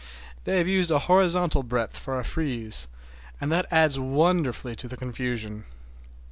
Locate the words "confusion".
4.97-5.63